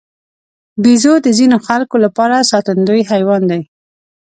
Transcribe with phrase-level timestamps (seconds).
[0.83, 3.61] بیزو د ځینو خلکو لپاره ساتندوی حیوان دی.